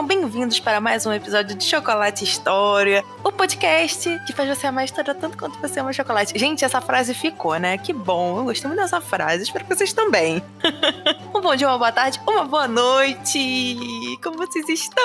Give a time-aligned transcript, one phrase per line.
[0.00, 4.80] Sejam bem-vindos para mais um episódio de Chocolate História, o podcast que faz você amar
[4.80, 6.38] a história tanto quanto você ama chocolate.
[6.38, 7.76] Gente, essa frase ficou, né?
[7.76, 10.42] Que bom, eu gostei muito dessa frase, espero que vocês também.
[11.36, 14.18] um bom dia, uma boa tarde, uma boa noite!
[14.22, 15.04] Como vocês estão?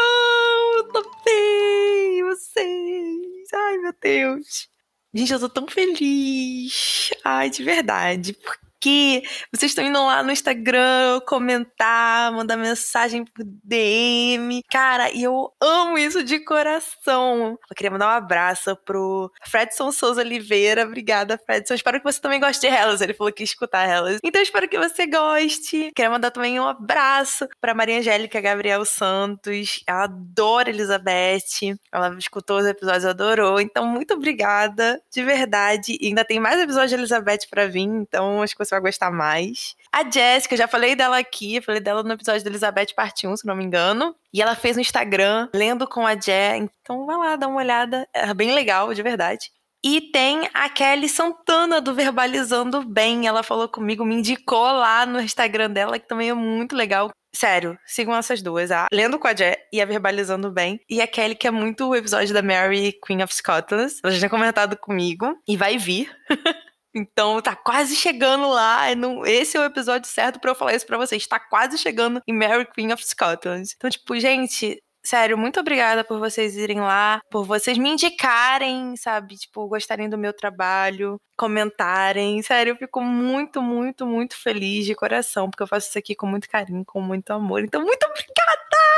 [0.78, 3.54] Eu tô bem, vocês?
[3.54, 4.70] Ai, meu Deus!
[5.14, 7.10] Gente, eu tô tão feliz.
[7.22, 8.38] Ai, de verdade.
[8.86, 9.24] Aqui.
[9.52, 14.62] Vocês estão indo lá no Instagram comentar, mandar mensagem por DM.
[14.70, 17.58] Cara, e eu amo isso de coração.
[17.70, 20.84] Eu queria mandar um abraço pro Fredson Souza Oliveira.
[20.84, 21.74] Obrigada, Fredson.
[21.74, 23.02] Espero que você também goste de Hellas.
[23.02, 24.20] Ele falou que ia escutar Hellas.
[24.24, 25.92] Então espero que você goste.
[25.96, 29.84] Queria mandar também um abraço pra Maria Angélica Gabriel Santos.
[29.88, 31.76] Ela adora Elizabeth.
[31.92, 33.60] Ela escutou os episódios, adorou.
[33.60, 35.98] Então, muito obrigada, de verdade.
[36.00, 39.12] E ainda tem mais episódios de Elizabeth pra vir, então acho que você vai gostar
[39.12, 39.76] mais.
[39.92, 43.38] A Jéssica, eu já falei dela aqui, falei dela no episódio da Elizabeth Parte 1,
[43.38, 44.16] se não me engano.
[44.34, 46.58] E ela fez no Instagram, lendo com a Jé.
[46.58, 48.08] Então vai lá, dá uma olhada.
[48.14, 49.50] É bem legal, de verdade.
[49.84, 53.28] E tem a Kelly Santana do Verbalizando Bem.
[53.28, 57.12] Ela falou comigo, me indicou lá no Instagram dela, que também é muito legal.
[57.36, 60.80] Sério, sigam essas duas, a Lendo com a Jé e a Verbalizando Bem.
[60.90, 63.94] E a Kelly, que é muito o episódio da Mary, Queen of Scotland.
[64.04, 66.10] Ela já tinha comentado comigo e vai vir.
[66.96, 68.90] Então tá quase chegando lá.
[68.90, 71.28] É esse é o episódio certo para eu falar isso pra vocês.
[71.28, 73.70] Tá quase chegando em Mary Queen of Scotland.
[73.76, 79.36] Então, tipo, gente, sério, muito obrigada por vocês irem lá, por vocês me indicarem, sabe?
[79.36, 82.42] Tipo, gostarem do meu trabalho, comentarem.
[82.42, 86.26] Sério, eu fico muito, muito, muito feliz de coração, porque eu faço isso aqui com
[86.26, 87.64] muito carinho, com muito amor.
[87.64, 88.95] Então, muito obrigada!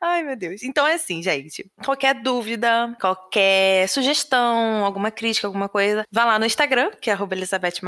[0.00, 0.62] Ai, meu Deus.
[0.62, 1.68] Então é assim, gente.
[1.84, 7.82] Qualquer dúvida, qualquer sugestão, alguma crítica, alguma coisa, vá lá no Instagram, que é Elizabeth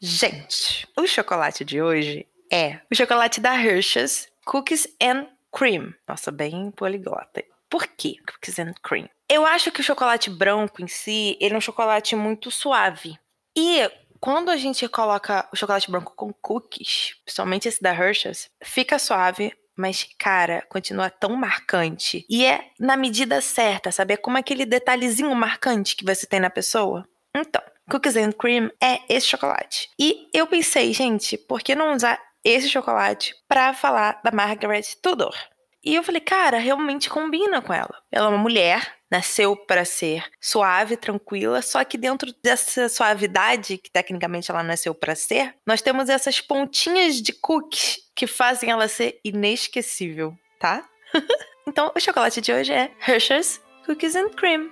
[0.00, 5.94] Gente, o chocolate de hoje é o chocolate da Hershey's Cookies and Cream.
[6.08, 7.44] Nossa, bem poliglota.
[7.68, 8.16] Por quê?
[8.26, 9.08] Cookies and Cream.
[9.28, 13.16] Eu acho que o chocolate branco em si, ele é um chocolate muito suave.
[13.56, 13.88] E
[14.18, 19.52] quando a gente coloca o chocolate branco com cookies, principalmente esse da Hershey's, fica suave,
[19.76, 22.26] mas, cara, continua tão marcante.
[22.28, 24.14] E é na medida certa, sabe?
[24.14, 27.08] É como aquele detalhezinho marcante que você tem na pessoa.
[27.34, 29.88] Então, Cookies and Cream é esse chocolate.
[29.98, 35.34] E eu pensei, gente, por que não usar esse chocolate para falar da Margaret Tudor.
[35.82, 37.94] E eu falei, cara, realmente combina com ela.
[38.12, 43.90] Ela é uma mulher, nasceu para ser suave, tranquila, só que dentro dessa suavidade, que
[43.90, 49.18] tecnicamente ela nasceu para ser, nós temos essas pontinhas de cookies que fazem ela ser
[49.24, 50.86] inesquecível, tá?
[51.66, 54.70] então, o chocolate de hoje é Hershey's Cookies and Cream.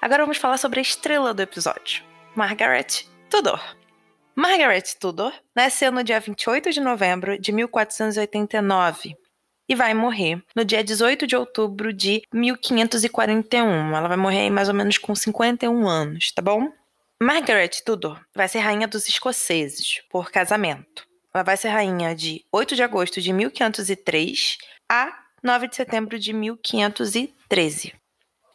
[0.00, 2.02] Agora vamos falar sobre a estrela do episódio,
[2.34, 3.62] Margaret Tudor.
[4.34, 9.16] Margaret Tudor nasceu no dia 28 de novembro de 1489
[9.68, 13.94] e vai morrer no dia 18 de outubro de 1541.
[13.94, 16.72] Ela vai morrer mais ou menos com 51 anos, tá bom?
[17.22, 21.06] Margaret Tudor vai ser rainha dos escoceses por casamento.
[21.32, 24.58] Ela vai ser rainha de 8 de agosto de 1503
[24.90, 27.94] a 9 de setembro de 1513.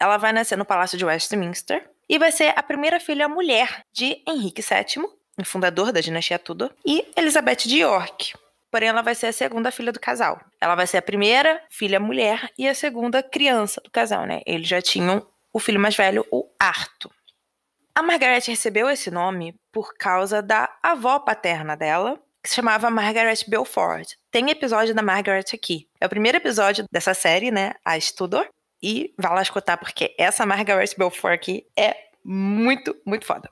[0.02, 4.22] Ela vai nascer no Palácio de Westminster e vai ser a primeira filha mulher de
[4.28, 5.06] Henrique VII,
[5.38, 8.34] o fundador da dinastia Tudor, e Elizabeth de York.
[8.72, 10.42] Porém, ela vai ser a segunda filha do casal.
[10.60, 14.42] Ela vai ser a primeira filha mulher e a segunda criança do casal, né?
[14.46, 17.12] Eles já tinham o filho mais velho, o Arthur.
[17.96, 23.40] A Margaret recebeu esse nome por causa da avó paterna dela, que se chamava Margaret
[23.48, 24.16] Belfort.
[24.30, 25.88] Tem episódio da Margaret aqui.
[26.02, 27.74] É o primeiro episódio dessa série, né?
[27.86, 28.46] A Tudor.
[28.82, 33.50] E vai lá escutar, porque essa Margaret Belfort aqui é muito, muito foda.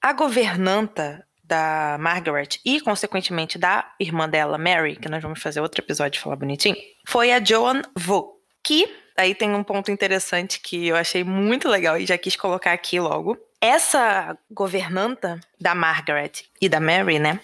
[0.00, 5.80] A governanta da Margaret e, consequentemente, da irmã dela, Mary, que nós vamos fazer outro
[5.80, 6.76] episódio falar bonitinho,
[7.06, 11.96] foi a Joan Vo, que aí tem um ponto interessante que eu achei muito legal
[11.96, 13.38] e já quis colocar aqui logo.
[13.60, 17.40] Essa governanta da Margaret e da Mary, né?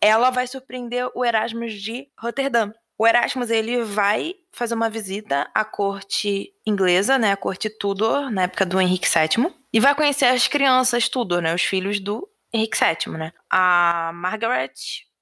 [0.00, 2.72] Ela vai surpreender o Erasmus de Roterdã.
[2.98, 8.42] O Erasmus ele vai fazer uma visita à corte inglesa, né, a corte Tudor, na
[8.42, 12.76] época do Henrique VII, e vai conhecer as crianças Tudor, né, os filhos do Henrique
[12.76, 13.32] VII, né?
[13.48, 14.72] A Margaret,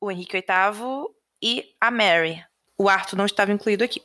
[0.00, 1.04] o Henrique VIII
[1.42, 2.42] e a Mary.
[2.78, 4.00] O Arthur não estava incluído aqui.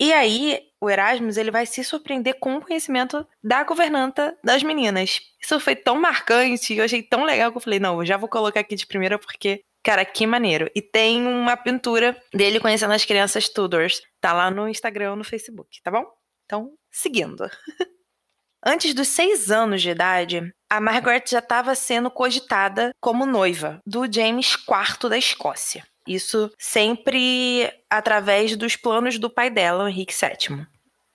[0.00, 5.20] E aí, o Erasmus ele vai se surpreender com o conhecimento da governanta das meninas.
[5.40, 8.28] Isso foi tão marcante, eu achei tão legal que eu falei, não, eu já vou
[8.28, 10.70] colocar aqui de primeira porque Cara, que maneiro.
[10.74, 14.00] E tem uma pintura dele conhecendo as crianças Tudors.
[14.20, 16.04] Tá lá no Instagram no Facebook, tá bom?
[16.44, 17.50] Então, seguindo.
[18.64, 24.10] Antes dos seis anos de idade, a Margaret já estava sendo cogitada como noiva do
[24.10, 25.84] James IV da Escócia.
[26.06, 30.64] Isso sempre através dos planos do pai dela, o Henrique VII.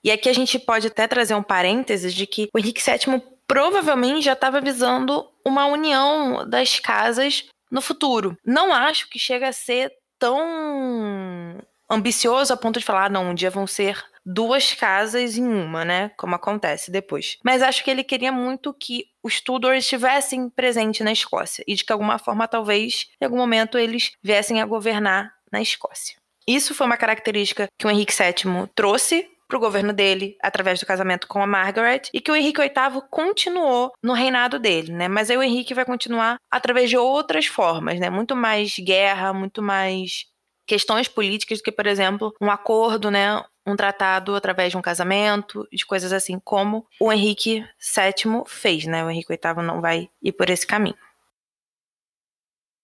[0.03, 4.25] E aqui a gente pode até trazer um parênteses de que o Henrique VII provavelmente
[4.25, 8.37] já estava visando uma união das casas no futuro.
[8.45, 11.57] Não acho que chega a ser tão
[11.89, 15.85] ambicioso a ponto de falar, ah, não, um dia vão ser duas casas em uma,
[15.85, 16.11] né?
[16.17, 17.37] Como acontece depois.
[17.43, 21.85] Mas acho que ele queria muito que os Tudors estivessem presentes na Escócia e de
[21.85, 26.17] que alguma forma, talvez, em algum momento, eles viessem a governar na Escócia.
[26.45, 30.85] Isso foi uma característica que o Henrique VII trouxe para o governo dele através do
[30.85, 35.07] casamento com a Margaret e que o Henrique VIII continuou no reinado dele, né?
[35.07, 38.09] Mas aí o Henrique vai continuar através de outras formas, né?
[38.09, 40.25] Muito mais guerra, muito mais
[40.65, 43.41] questões políticas do que, por exemplo, um acordo, né?
[43.65, 49.03] Um tratado através de um casamento, de coisas assim, como o Henrique VII fez, né?
[49.03, 50.97] O Henrique VIII não vai ir por esse caminho.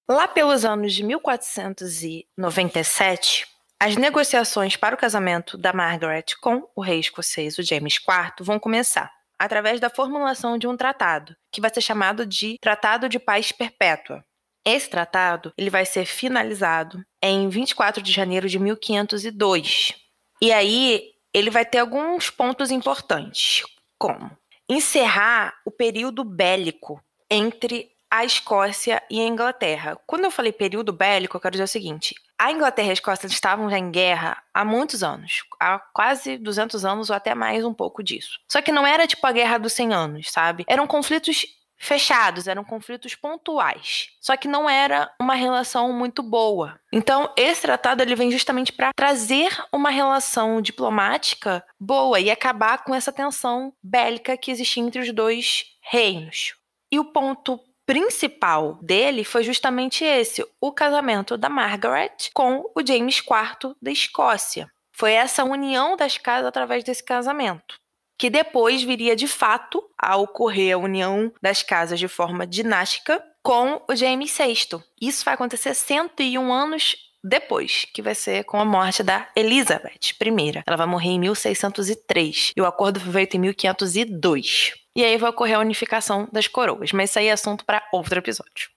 [0.09, 3.47] Lá pelos anos de 1497,
[3.83, 8.57] as negociações para o casamento da Margaret com o rei escocês, o James IV, vão
[8.57, 13.51] começar através da formulação de um tratado, que vai ser chamado de Tratado de Paz
[13.51, 14.23] Perpétua.
[14.63, 19.95] Esse tratado ele vai ser finalizado em 24 de janeiro de 1502.
[20.41, 23.65] E aí ele vai ter alguns pontos importantes,
[23.97, 24.31] como
[24.69, 29.97] encerrar o período bélico entre a Escócia e a Inglaterra.
[30.05, 33.25] Quando eu falei período bélico, eu quero dizer o seguinte: a Inglaterra e a Escócia
[33.25, 37.73] estavam já em guerra há muitos anos, há quase 200 anos ou até mais um
[37.73, 38.39] pouco disso.
[38.47, 40.63] Só que não era tipo a Guerra dos 100 Anos, sabe?
[40.67, 41.43] Eram conflitos
[41.75, 44.09] fechados, eram conflitos pontuais.
[44.21, 46.79] Só que não era uma relação muito boa.
[46.93, 52.93] Então, esse tratado ele vem justamente para trazer uma relação diplomática boa e acabar com
[52.93, 56.53] essa tensão bélica que existia entre os dois reinos.
[56.91, 63.17] E o ponto principal dele foi justamente esse, o casamento da Margaret com o James
[63.17, 64.71] IV da Escócia.
[64.91, 67.75] Foi essa união das casas através desse casamento,
[68.17, 73.81] que depois viria de fato a ocorrer a união das casas de forma dinástica com
[73.89, 74.81] o James VI.
[75.01, 80.63] Isso vai acontecer 101 anos depois, que vai ser com a morte da Elizabeth I.
[80.65, 84.73] Ela vai morrer em 1603 e o acordo foi feito em 1502.
[84.95, 88.19] E aí vai ocorrer a unificação das coroas, mas isso aí é assunto para outro
[88.19, 88.69] episódio.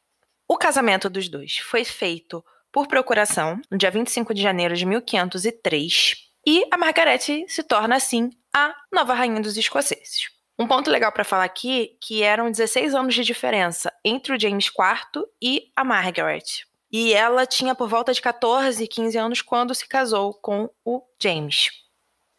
[0.49, 6.15] O casamento dos dois foi feito por procuração no dia 25 de janeiro de 1503
[6.47, 10.29] e a Margaret se torna assim a nova rainha dos escoceses.
[10.59, 14.67] Um ponto legal para falar aqui que eram 16 anos de diferença entre o James
[14.67, 16.65] IV e a Margaret.
[16.91, 21.71] E ela tinha por volta de 14, 15 anos quando se casou com o James.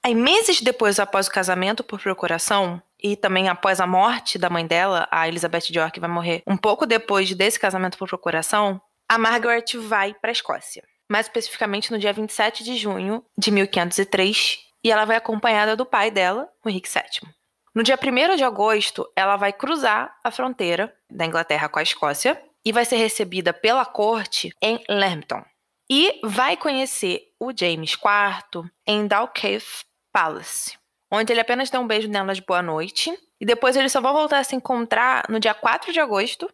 [0.04, 4.66] Aí, meses depois, após o casamento por procuração, e também após a morte da mãe
[4.66, 9.18] dela, a Elizabeth de York vai morrer um pouco depois desse casamento por procuração, a
[9.18, 10.84] Margaret vai para a Escócia.
[11.10, 16.12] Mais especificamente no dia 27 de junho de 1503, e ela vai acompanhada do pai
[16.12, 17.30] dela, o Henrique VII.
[17.74, 22.42] No dia 1 de agosto, ela vai cruzar a fronteira da Inglaterra com a Escócia
[22.66, 25.44] e vai ser recebida pela corte em Lambton.
[25.89, 30.77] E vai conhecer o James IV em Dalkeith Palace,
[31.12, 33.12] onde ele apenas dá um beijo nela de boa noite.
[33.40, 36.50] E depois eles só vão voltar a se encontrar no dia 4 de agosto,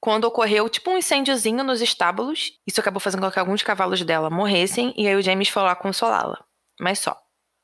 [0.00, 2.52] quando ocorreu tipo um incêndiozinho nos estábulos.
[2.66, 5.74] Isso acabou fazendo com que alguns cavalos dela morressem, e aí o James foi lá
[5.74, 6.42] consolá-la.
[6.80, 7.16] Mas só.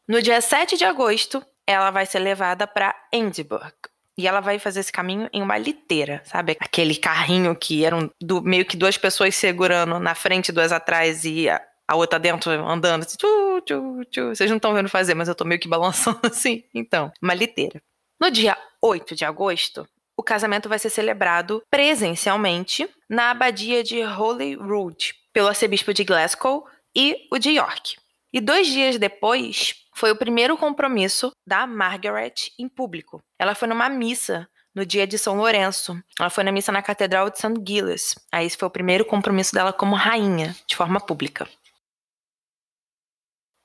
[0.09, 3.73] No dia 7 de agosto, ela vai ser levada para Edinburgh.
[4.17, 6.57] e ela vai fazer esse caminho em uma liteira, sabe?
[6.61, 11.49] Aquele carrinho que eram do, meio que duas pessoas segurando na frente, duas atrás e
[11.89, 13.03] a, outra dentro andando.
[13.03, 14.29] Assim, tchu, tchu, tchu.
[14.35, 16.65] Vocês não estão vendo fazer, mas eu tô meio que balançando assim.
[16.75, 17.83] Então, uma liteira.
[18.21, 19.87] No dia 8 de agosto,
[20.17, 27.27] o casamento vai ser celebrado presencialmente na abadia de Holyrood, pelo arcebispo de Glasgow e
[27.31, 27.97] o de York.
[28.33, 33.23] E dois dias depois, foi o primeiro compromisso da Margaret em público.
[33.39, 35.97] Ela foi numa missa no dia de São Lourenço.
[36.19, 37.55] Ela foi na missa na Catedral de St.
[37.67, 38.15] Giles.
[38.33, 41.49] Aí esse foi o primeiro compromisso dela como rainha, de forma pública.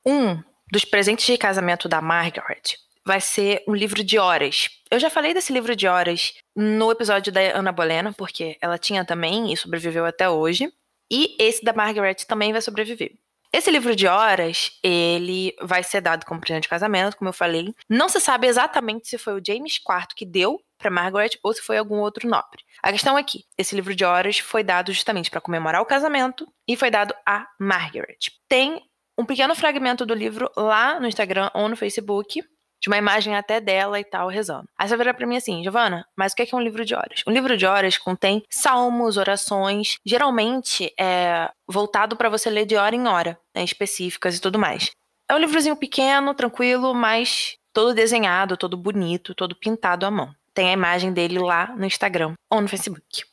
[0.05, 0.41] Um
[0.71, 4.69] dos presentes de casamento da Margaret vai ser um livro de horas.
[4.91, 9.03] Eu já falei desse livro de horas no episódio da Ana Bolena, porque ela tinha
[9.03, 10.71] também e sobreviveu até hoje.
[11.11, 13.13] E esse da Margaret também vai sobreviver.
[13.51, 17.73] Esse livro de horas, ele vai ser dado como presente de casamento, como eu falei.
[17.89, 21.61] Não se sabe exatamente se foi o James IV que deu para Margaret ou se
[21.61, 22.63] foi algum outro nobre.
[22.83, 26.47] A questão é que esse livro de horas foi dado justamente para comemorar o casamento
[26.67, 28.19] e foi dado a Margaret.
[28.47, 28.81] Tem
[29.19, 32.41] um pequeno fragmento do livro lá no Instagram ou no Facebook,
[32.81, 34.63] de uma imagem até dela e tal, rezando.
[34.77, 36.95] Aí você vira pra mim assim, Giovana, mas o que é, é um livro de
[36.95, 37.21] horas?
[37.27, 42.95] Um livro de horas contém salmos, orações, geralmente é voltado para você ler de hora
[42.95, 44.91] em hora, né, específicas e tudo mais.
[45.27, 50.33] É um livrozinho pequeno, tranquilo, mas todo desenhado, todo bonito, todo pintado à mão.
[50.53, 53.25] Tem a imagem dele lá no Instagram ou no Facebook.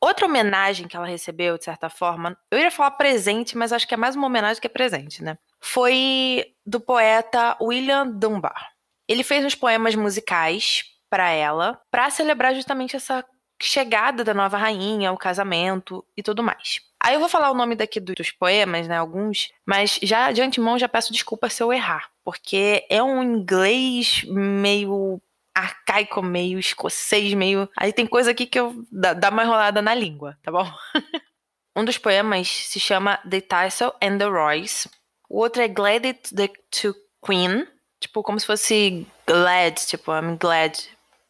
[0.00, 3.94] Outra homenagem que ela recebeu, de certa forma, eu ia falar presente, mas acho que
[3.94, 5.36] é mais uma homenagem que é presente, né?
[5.60, 8.70] Foi do poeta William Dunbar.
[9.08, 13.24] Ele fez uns poemas musicais para ela, para celebrar justamente essa
[13.60, 16.80] chegada da nova rainha, o casamento e tudo mais.
[17.00, 20.78] Aí eu vou falar o nome daqui dos poemas, né, alguns, mas já de antemão
[20.78, 25.20] já peço desculpa se eu errar, porque é um inglês meio
[25.58, 27.68] arcaico, meio escocês, meio.
[27.76, 30.70] Aí tem coisa aqui que eu dá, dá uma enrolada na língua, tá bom?
[31.76, 34.88] um dos poemas se chama The Tassel and the Royce.
[35.28, 36.48] O outro é Glad It the
[36.80, 37.66] to Queen,
[38.00, 40.78] tipo como se fosse glad, tipo I'm glad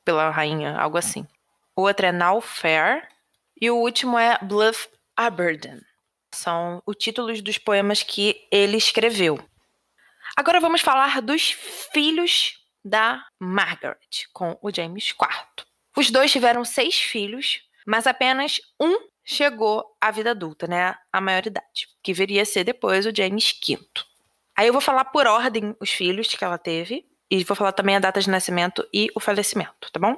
[0.04, 1.26] pela rainha, algo assim.
[1.75, 3.08] O outro é Now Fair
[3.61, 5.80] e o último é Bluff Aberdeen.
[6.32, 9.38] São os títulos dos poemas que ele escreveu.
[10.37, 11.50] Agora vamos falar dos
[11.92, 12.57] filhos
[12.88, 15.66] da Margaret com o James IV.
[15.97, 20.95] Os dois tiveram seis filhos, mas apenas um chegou à vida adulta, né?
[21.12, 23.78] A maioridade, que viria a ser depois o James V.
[24.57, 27.97] Aí eu vou falar por ordem os filhos que ela teve e vou falar também
[27.97, 30.16] a data de nascimento e o falecimento, tá bom?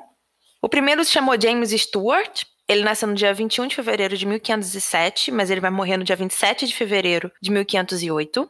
[0.63, 2.45] O primeiro se chamou James Stuart.
[2.69, 6.15] Ele nasceu no dia 21 de fevereiro de 1507, mas ele vai morrer no dia
[6.15, 8.49] 27 de fevereiro de 1508.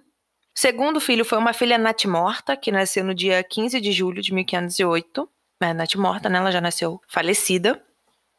[0.60, 5.26] Segundo filho foi uma filha natimorta, que nasceu no dia 15 de julho de 1508.
[5.58, 6.36] É, natimorta, né?
[6.36, 7.82] Ela já nasceu falecida.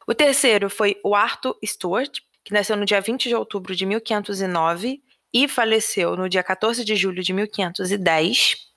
[0.06, 5.02] O terceiro foi o Arthur Stuart, que nasceu no dia 20 de outubro de 1509
[5.34, 8.68] e faleceu no dia 14 de julho de 1510.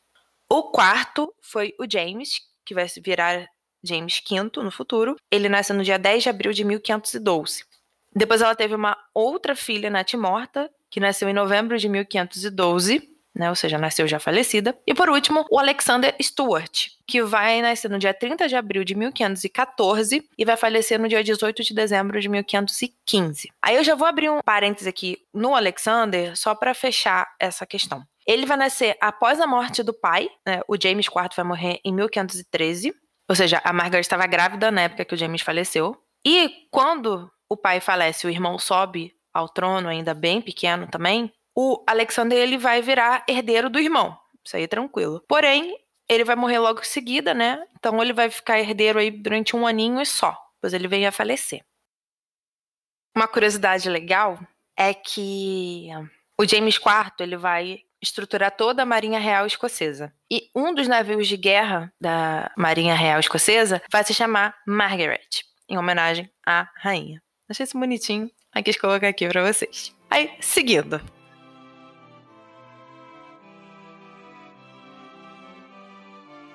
[0.50, 3.48] O quarto foi o James, que vai virar
[3.84, 5.18] James V no futuro.
[5.30, 7.64] Ele nasceu no dia 10 de abril de 1512.
[8.12, 13.56] Depois ela teve uma outra filha natimorta, que nasceu em novembro de 1512 né, ou
[13.56, 14.76] seja, nasceu já falecida.
[14.88, 18.96] E por último, o Alexander Stuart, que vai nascer no dia 30 de abril de
[18.96, 23.50] 1514 e vai falecer no dia 18 de dezembro de 1515.
[23.62, 28.02] Aí eu já vou abrir um parênteses aqui no Alexander só para fechar essa questão.
[28.26, 31.94] Ele vai nascer após a morte do pai, né, o James IV vai morrer em
[31.94, 32.94] 1513,
[33.30, 35.96] ou seja, a Margaret estava grávida na época que o James faleceu.
[36.26, 41.82] E quando o pai falece, o irmão sobe ao trono, ainda bem pequeno também, o
[41.88, 44.18] Alexander ele vai virar herdeiro do irmão.
[44.44, 45.24] Isso aí é tranquilo.
[45.28, 47.66] Porém, ele vai morrer logo em seguida, né?
[47.78, 50.38] Então ele vai ficar herdeiro aí durante um aninho e só.
[50.56, 51.64] Depois ele vem a falecer.
[53.16, 54.38] Uma curiosidade legal
[54.76, 55.88] é que
[56.38, 60.14] o James IV ele vai estruturar toda a Marinha Real Escocesa.
[60.30, 65.78] E um dos navios de guerra da Marinha Real Escocesa vai se chamar Margaret, em
[65.78, 67.22] homenagem à rainha.
[67.50, 68.30] Achei isso bonitinho.
[68.52, 69.96] Aqui quis colocar aqui para vocês.
[70.10, 71.15] Aí, seguindo.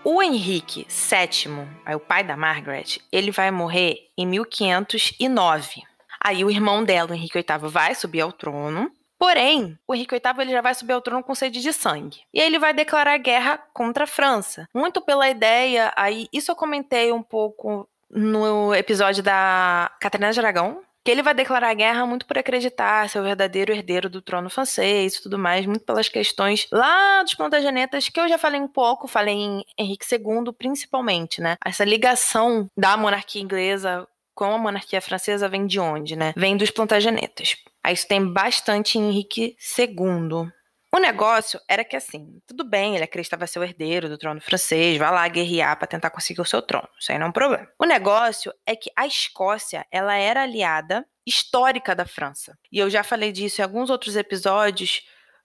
[0.02, 5.82] O Henrique VII, aí o pai da Margaret, ele vai morrer em 1509.
[6.18, 8.90] Aí o irmão dela, o Henrique VIII, vai subir ao trono.
[9.18, 12.20] Porém, o Henrique VIII ele já vai subir ao trono com sede de sangue.
[12.32, 14.66] E aí ele vai declarar guerra contra a França.
[14.74, 20.80] Muito pela ideia, aí isso eu comentei um pouco no episódio da Catarina de Aragão,
[21.04, 25.14] que ele vai declarar guerra muito por acreditar ser o verdadeiro herdeiro do trono francês
[25.14, 29.08] e tudo mais, muito pelas questões lá dos Plantagenetas, que eu já falei um pouco,
[29.08, 31.56] falei em Henrique II principalmente, né?
[31.64, 36.32] Essa ligação da monarquia inglesa com a monarquia francesa vem de onde, né?
[36.36, 37.56] Vem dos Plantagenetas.
[37.82, 40.50] Aí isso tem bastante em Henrique II.
[40.92, 44.98] O negócio era que assim, tudo bem, ele acreditava ser o herdeiro do trono francês,
[44.98, 47.68] vai lá guerrear para tentar conseguir o seu trono, isso aí não é um problema.
[47.78, 52.58] O negócio é que a Escócia, ela era aliada histórica da França.
[52.72, 55.02] E eu já falei disso em alguns outros episódios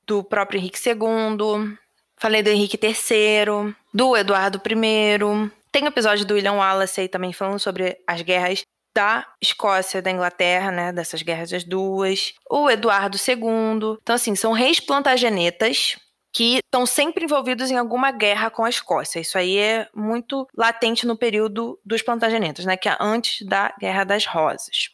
[0.08, 1.78] do próprio Henrique II,
[2.18, 5.52] falei do Henrique III, do Eduardo I.
[5.72, 8.64] Tem episódio do William Wallace aí também falando sobre as guerras
[8.96, 13.98] da Escócia, da Inglaterra, né, dessas guerras das duas, o Eduardo II.
[14.02, 15.98] Então, assim, são reis plantagenetas
[16.34, 19.20] que estão sempre envolvidos em alguma guerra com a Escócia.
[19.20, 24.06] Isso aí é muito latente no período dos plantagenetas, né, que é antes da Guerra
[24.06, 24.90] das Rosas.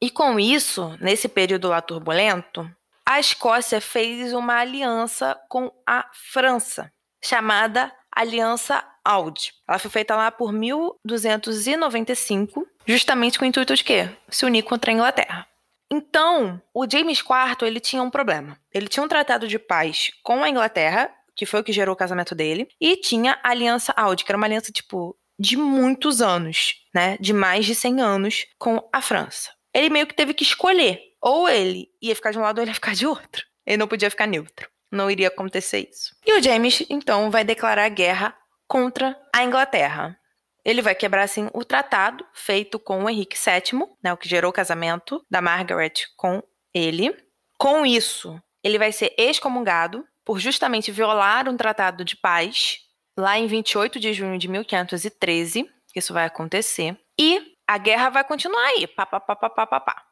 [0.00, 2.68] E com isso, nesse período lá turbulento,
[3.06, 6.90] a Escócia fez uma aliança com a França,
[7.22, 9.52] chamada Aliança Audi.
[9.68, 14.08] Ela foi feita lá por 1295, justamente com o intuito de quê?
[14.28, 15.46] Se unir contra a Inglaterra.
[15.90, 18.58] Então, o James IV, ele tinha um problema.
[18.72, 21.98] Ele tinha um tratado de paz com a Inglaterra, que foi o que gerou o
[21.98, 26.74] casamento dele, e tinha a Aliança Audi, que era uma aliança, tipo, de muitos anos,
[26.94, 27.16] né?
[27.20, 29.50] De mais de 100 anos com a França.
[29.72, 31.00] Ele meio que teve que escolher.
[31.20, 33.44] Ou ele ia ficar de um lado ou ele ia ficar de outro.
[33.66, 34.68] Ele não podia ficar neutro.
[34.94, 36.14] Não iria acontecer isso.
[36.24, 38.36] E o James, então, vai declarar guerra
[38.66, 40.16] contra a Inglaterra.
[40.64, 44.50] Ele vai quebrar assim o tratado feito com o Henrique VII, né, o que gerou
[44.50, 47.14] o casamento da Margaret com ele.
[47.58, 52.78] Com isso, ele vai ser excomungado por justamente violar um tratado de paz
[53.16, 55.68] lá em 28 de junho de 1513.
[55.94, 56.96] Isso vai acontecer.
[57.18, 58.86] E a guerra vai continuar aí.
[58.86, 60.02] Pá, pá, pá, pá, pá, pá, pá.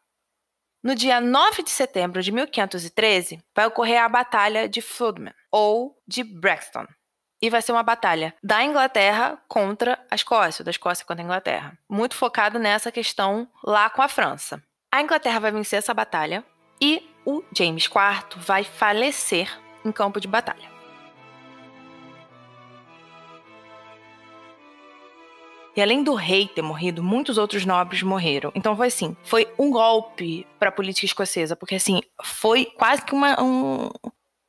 [0.82, 6.24] No dia 9 de setembro de 1513, vai ocorrer a Batalha de Flodman, ou de
[6.24, 6.86] Braxton,
[7.40, 11.78] e vai ser uma batalha da Inglaterra contra a Escócia, da Escócia contra a Inglaterra.
[11.88, 14.60] Muito focado nessa questão lá com a França.
[14.90, 16.44] A Inglaterra vai vencer essa batalha
[16.80, 20.71] e o James IV vai falecer em campo de batalha.
[25.74, 28.52] E além do rei ter morrido, muitos outros nobres morreram.
[28.54, 33.14] Então foi assim, foi um golpe para a política escocesa, porque assim, foi quase que
[33.14, 33.90] uma, um,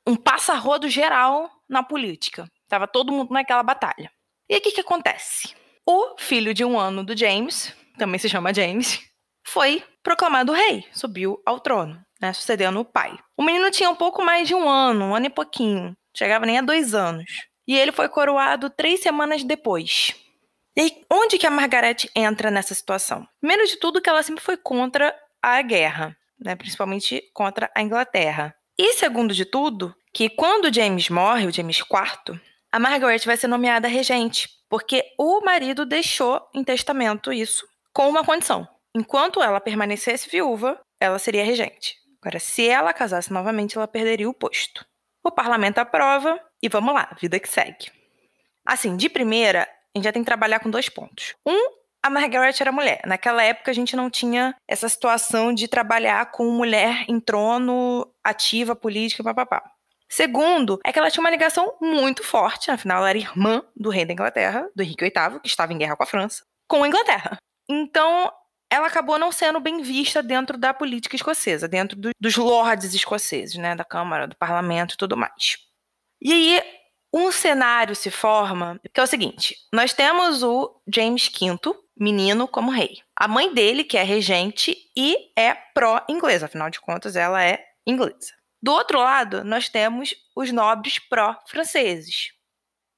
[0.06, 2.50] um passarrodo geral na política.
[2.68, 4.12] Tava todo mundo naquela batalha.
[4.50, 5.56] E o que, que acontece?
[5.86, 9.02] O filho de um ano do James, também se chama James,
[9.46, 13.18] foi proclamado rei, subiu ao trono, né, sucedendo o pai.
[13.38, 16.58] O menino tinha um pouco mais de um ano, um ano e pouquinho, chegava nem
[16.58, 17.26] a dois anos.
[17.68, 20.14] E ele foi coroado três semanas depois.
[20.76, 23.28] E onde que a Margaret entra nessa situação?
[23.40, 28.56] Primeiro de tudo, que ela sempre foi contra a guerra, né, principalmente contra a Inglaterra.
[28.78, 32.40] E segundo de tudo, que quando James morre, o James IV,
[32.72, 38.24] a Margaret vai ser nomeada regente, porque o marido deixou em testamento isso com uma
[38.24, 38.68] condição.
[38.96, 41.96] Enquanto ela permanecesse viúva, ela seria regente.
[42.22, 44.86] Agora, se ela casasse novamente, ela perderia o posto.
[45.24, 47.92] O parlamento aprova e vamos lá, vida que segue.
[48.66, 51.36] Assim, de primeira, a gente já tem que trabalhar com dois pontos.
[51.46, 53.02] Um, a Margaret era mulher.
[53.06, 58.76] Naquela época a gente não tinha essa situação de trabalhar com mulher em trono, ativa,
[58.76, 59.64] política, papapá.
[60.10, 64.06] Segundo, é que ela tinha uma ligação muito forte, afinal ela era irmã do rei
[64.06, 67.38] da Inglaterra, do Henrique VIII, que estava em guerra com a França, com a Inglaterra.
[67.68, 68.32] Então,
[68.70, 73.56] ela acabou não sendo bem vista dentro da política escocesa, dentro do, dos lords escoceses,
[73.56, 75.58] né, da Câmara, do Parlamento e tudo mais.
[76.22, 76.64] E aí,
[77.14, 82.72] um cenário se forma, que é o seguinte: nós temos o James V, menino, como
[82.72, 83.02] rei.
[83.16, 88.34] A mãe dele, que é regente e é pró-inglesa, afinal de contas, ela é inglesa.
[88.62, 92.32] Do outro lado, nós temos os nobres pró-franceses.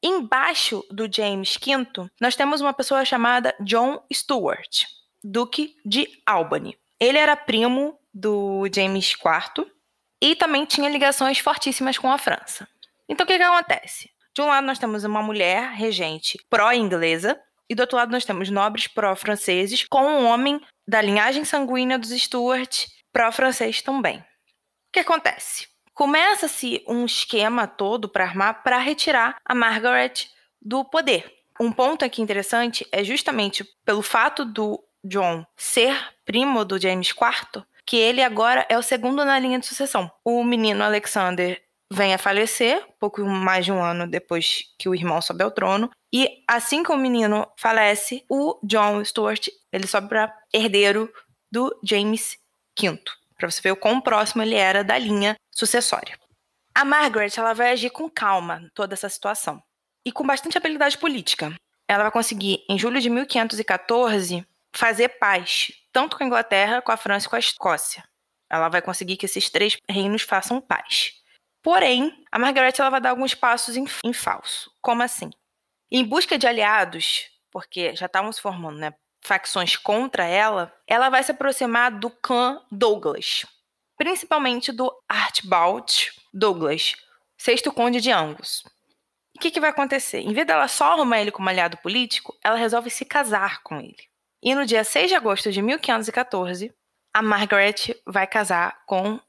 [0.02, 4.86] Embaixo do James V, nós temos uma pessoa chamada John Stuart,
[5.24, 6.78] Duque de Albany.
[7.00, 9.66] Ele era primo do James IV
[10.22, 12.68] e também tinha ligações fortíssimas com a França.
[13.08, 14.10] Então, o que, que acontece?
[14.34, 17.40] De um lado, nós temos uma mulher regente pró-inglesa,
[17.70, 22.12] e do outro lado, nós temos nobres pró-franceses, com um homem da linhagem sanguínea dos
[22.12, 24.24] Stuart pró-francês também
[24.96, 25.68] que acontece?
[25.94, 30.30] Começa-se um esquema todo para armar para retirar a Margaret
[30.62, 31.30] do poder.
[31.60, 37.64] Um ponto aqui interessante é justamente pelo fato do John ser primo do James IV,
[37.86, 40.10] que ele agora é o segundo na linha de sucessão.
[40.24, 45.22] O menino Alexander vem a falecer, pouco mais de um ano depois que o irmão
[45.22, 45.90] sobe ao trono.
[46.12, 51.12] E assim que o menino falece, o John Stuart ele sobe para herdeiro
[51.52, 52.38] do James
[52.80, 53.00] V,
[53.38, 56.18] para você ver o quão próximo ele era da linha sucessória.
[56.74, 59.62] A Margaret ela vai agir com calma em toda essa situação
[60.04, 61.54] e com bastante habilidade política.
[61.88, 66.98] Ela vai conseguir, em julho de 1514, fazer paz, tanto com a Inglaterra, com a
[66.98, 68.04] França e com a Escócia.
[68.50, 71.14] Ela vai conseguir que esses três reinos façam paz.
[71.66, 74.72] Porém, a Margaret ela vai dar alguns passos em, em falso.
[74.84, 75.32] Como assim?
[75.92, 81.24] Em busca de aliados, porque já estavam se formando né, facções contra ela, ela vai
[81.24, 83.48] se aproximar do clã Douglas,
[83.98, 86.94] principalmente do Archibald Douglas,
[87.36, 88.64] sexto conde de Angus.
[89.36, 90.20] O que, que vai acontecer?
[90.20, 94.08] Em vez dela só arrumar ele como aliado político, ela resolve se casar com ele.
[94.40, 96.72] E no dia 6 de agosto de 1514,
[97.12, 99.20] a Margaret vai casar com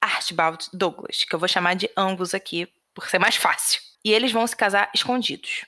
[0.00, 3.80] Archibald Douglas, que eu vou chamar de Angus aqui, por ser mais fácil.
[4.04, 5.66] E eles vão se casar escondidos.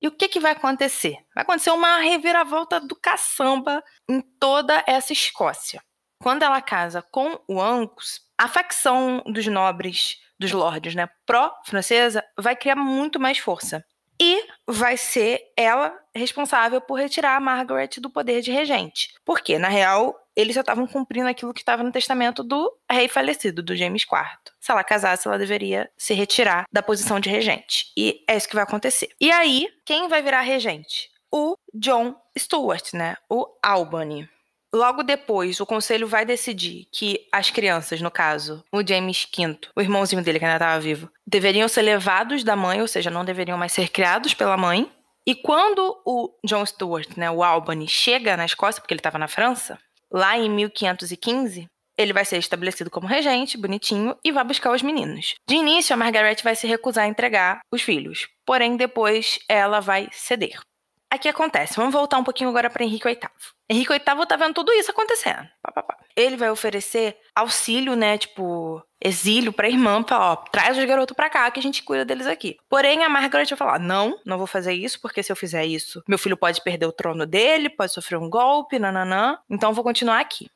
[0.00, 1.16] E o que, que vai acontecer?
[1.34, 5.82] Vai acontecer uma reviravolta do caçamba em toda essa Escócia.
[6.22, 12.54] Quando ela casa com o Angus, a facção dos nobres, dos lords, né, pró-francesa, vai
[12.54, 13.84] criar muito mais força.
[14.20, 19.12] E vai ser ela responsável por retirar a Margaret do poder de regente.
[19.24, 23.62] Porque, na real, eles já estavam cumprindo aquilo que estava no testamento do rei falecido,
[23.62, 24.52] do James IV.
[24.60, 27.92] Se ela casasse, ela deveria se retirar da posição de regente.
[27.96, 29.08] E é isso que vai acontecer.
[29.20, 31.10] E aí, quem vai virar regente?
[31.30, 33.16] O John Stuart, né?
[33.28, 34.28] O Albany.
[34.72, 39.80] Logo depois, o conselho vai decidir que as crianças, no caso, o James V, o
[39.80, 43.56] irmãozinho dele que ainda estava vivo, deveriam ser levados da mãe, ou seja, não deveriam
[43.56, 44.90] mais ser criados pela mãe.
[45.24, 49.28] E quando o John Stuart, né, o Albany, chega na Escócia, porque ele estava na
[49.28, 49.78] França,
[50.14, 51.66] lá em 1515,
[51.98, 55.34] ele vai ser estabelecido como regente, bonitinho, e vai buscar os meninos.
[55.48, 60.08] De início, a Margaret vai se recusar a entregar os filhos, porém depois ela vai
[60.12, 60.60] ceder.
[61.14, 63.20] Aqui acontece, vamos voltar um pouquinho agora para Henrique VIII.
[63.70, 65.48] Henrique VIII tá vendo tudo isso acontecendo.
[66.16, 71.30] Ele vai oferecer auxílio, né, tipo, exílio pra irmã, pra, ó, traz os garotos pra
[71.30, 72.56] cá que a gente cuida deles aqui.
[72.68, 76.02] Porém, a Margaret vai falar: não, não vou fazer isso, porque se eu fizer isso,
[76.08, 80.18] meu filho pode perder o trono dele, pode sofrer um golpe, nananã, então vou continuar
[80.18, 80.50] aqui.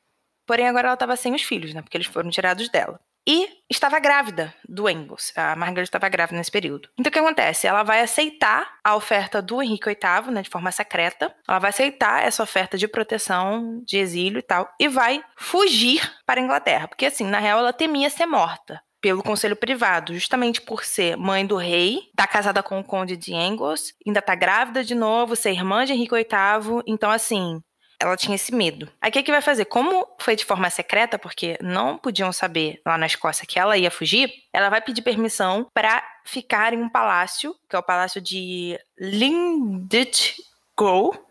[0.45, 3.99] Porém, agora ela tava sem os filhos, né, porque eles foram tirados dela e estava
[3.99, 5.35] grávida do Angus.
[5.37, 6.89] A Margaret estava grávida nesse período.
[6.99, 7.67] Então o que acontece?
[7.67, 11.35] Ela vai aceitar a oferta do Henrique VIII, né, de forma secreta.
[11.47, 16.41] Ela vai aceitar essa oferta de proteção, de exílio e tal, e vai fugir para
[16.41, 20.85] a Inglaterra, porque assim, na real ela temia ser morta pelo conselho privado, justamente por
[20.85, 24.95] ser mãe do rei, tá casada com o conde de Angus, ainda tá grávida de
[24.95, 27.61] novo, ser irmã de Henrique VIII, então assim,
[28.01, 28.89] ela tinha esse medo.
[29.01, 29.65] Aí o que, que vai fazer?
[29.65, 33.91] Como foi de forma secreta, porque não podiam saber lá na Escócia que ela ia
[33.91, 38.79] fugir, ela vai pedir permissão para ficar em um palácio, que é o palácio de
[38.99, 40.47] Linlithgow.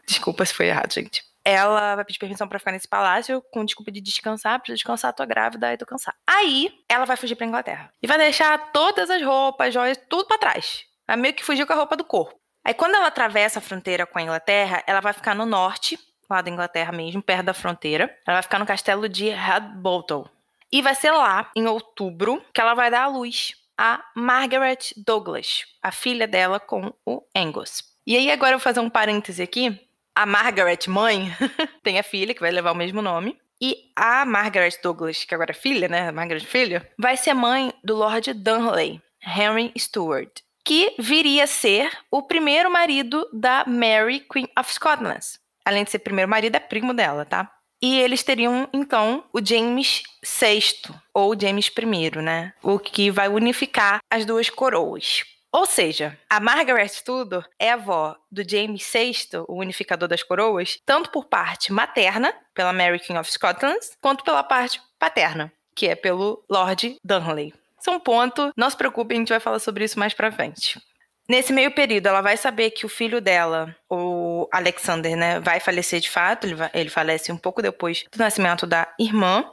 [0.05, 1.25] Desculpa se foi errado, gente.
[1.45, 5.25] Ela vai pedir permissão para ficar nesse palácio com desculpa de descansar, precisa descansar, tô
[5.25, 6.17] grávida e tô cansada.
[6.27, 7.89] Aí, ela vai fugir pra Inglaterra.
[8.03, 10.83] E vai deixar todas as roupas, joias, tudo para trás.
[11.07, 12.37] Vai meio que fugir com a roupa do corpo.
[12.65, 15.97] Aí, quando ela atravessa a fronteira com a Inglaterra, ela vai ficar no norte,
[16.29, 18.05] lá da Inglaterra mesmo, perto da fronteira.
[18.25, 20.25] Ela vai ficar no castelo de Hadbottle.
[20.71, 25.65] E vai ser lá, em outubro, que ela vai dar à luz a Margaret Douglas,
[25.81, 27.83] a filha dela com o Angus.
[28.05, 29.79] E aí, agora eu vou fazer um parêntese aqui.
[30.15, 31.31] A Margaret, mãe,
[31.83, 33.37] tem a filha que vai levar o mesmo nome.
[33.61, 36.11] E a Margaret Douglas, que agora é filha, né?
[36.11, 42.21] Margaret filha, vai ser mãe do Lord Dunley, Henry Stuart, que viria a ser o
[42.23, 45.21] primeiro marido da Mary, Queen of Scotland
[45.67, 47.51] além de ser primeiro marido, é primo dela, tá?
[47.81, 52.53] E eles teriam, então, o James VI, ou James I, né?
[52.63, 55.25] O que vai unificar as duas coroas.
[55.51, 61.11] Ou seja, a Margaret Tudor é avó do James VI, o unificador das coroas, tanto
[61.11, 66.43] por parte materna, pela Mary Queen of Scotland, quanto pela parte paterna, que é pelo
[66.49, 67.53] Lord Dunley.
[67.79, 70.31] Isso é um ponto, não se preocupe, a gente vai falar sobre isso mais pra
[70.31, 70.79] frente.
[71.29, 75.99] Nesse meio período, ela vai saber que o filho dela, o Alexander, né, vai falecer
[75.99, 76.45] de fato.
[76.45, 79.49] Ele, vai, ele falece um pouco depois do nascimento da irmã.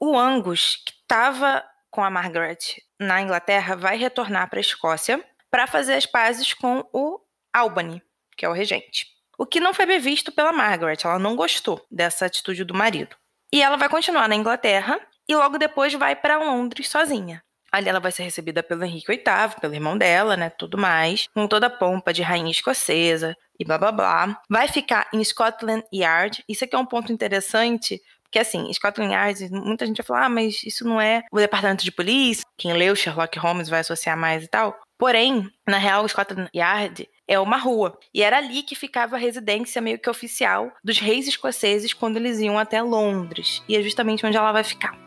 [0.00, 2.58] O Angus, que estava com a Margaret
[2.98, 7.20] na Inglaterra, vai retornar para a Escócia para fazer as pazes com o
[7.52, 8.02] Albany,
[8.36, 9.06] que é o regente.
[9.38, 13.16] O que não foi bem visto pela Margaret, ela não gostou dessa atitude do marido.
[13.52, 17.42] E ela vai continuar na Inglaterra e logo depois vai para Londres sozinha.
[17.76, 21.46] Ali ela vai ser recebida pelo Henrique VIII, pelo irmão dela, né, tudo mais, com
[21.46, 24.40] toda a pompa de rainha escocesa e blá blá blá.
[24.48, 26.42] Vai ficar em Scotland Yard.
[26.48, 30.28] Isso aqui é um ponto interessante, porque assim, Scotland Yard, muita gente vai falar, ah,
[30.30, 32.46] mas isso não é o departamento de polícia.
[32.56, 34.74] Quem leu Sherlock Holmes vai associar mais e tal.
[34.96, 37.98] Porém, na real, Scotland Yard é uma rua.
[38.14, 42.38] E era ali que ficava a residência meio que oficial dos reis escoceses quando eles
[42.38, 43.62] iam até Londres.
[43.68, 45.05] E é justamente onde ela vai ficar.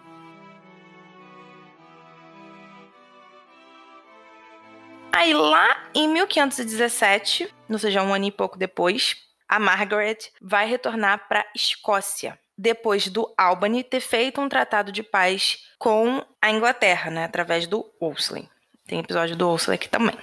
[5.20, 9.18] Aí lá em 1517, ou seja, um ano e pouco depois,
[9.50, 15.58] a Margaret vai retornar para Escócia, depois do Albany ter feito um tratado de paz
[15.78, 18.48] com a Inglaterra, né, através do Wolsey.
[18.88, 20.18] Tem episódio do Wolsey aqui também.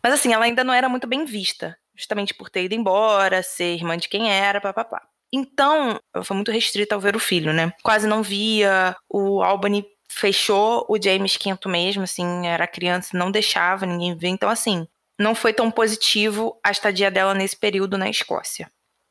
[0.00, 3.74] Mas assim, ela ainda não era muito bem vista, justamente por ter ido embora, ser
[3.74, 5.02] irmã de quem era, papapá.
[5.32, 7.72] Então, ela foi muito restrita ao ver o filho, né?
[7.82, 8.96] Quase não via.
[9.10, 14.28] O Albany fechou o James V mesmo, assim, era criança, não deixava ninguém ver.
[14.28, 14.86] Então, assim,
[15.18, 18.70] não foi tão positivo a estadia dela nesse período na Escócia.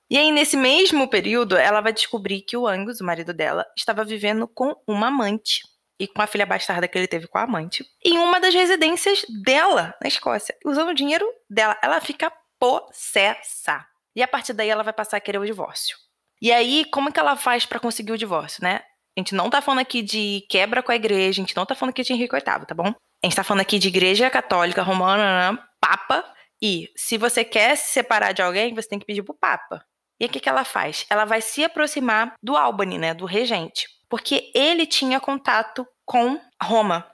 [0.10, 4.06] E aí, nesse mesmo período, ela vai descobrir que o Angus, o marido dela, estava
[4.06, 5.62] vivendo com uma amante
[6.00, 9.26] e com a filha bastarda que ele teve com a amante, em uma das residências
[9.44, 11.78] dela, na Escócia, usando o dinheiro dela.
[11.82, 13.86] Ela fica possessa.
[14.16, 15.98] E a partir daí ela vai passar a querer o divórcio.
[16.42, 18.82] E aí, como que ela faz para conseguir o divórcio, né?
[19.18, 21.74] A gente não tá falando aqui de quebra com a igreja, a gente não tá
[21.74, 22.88] falando aqui de Henrique VIII, tá bom?
[23.24, 26.24] A gente tá falando aqui de igreja católica, romana, papa,
[26.62, 29.84] e se você quer se separar de alguém, você tem que pedir pro papa.
[30.20, 31.06] E o que, que ela faz?
[31.10, 37.06] Ela vai se aproximar do Albany, né, do regente porque ele tinha contato com Roma.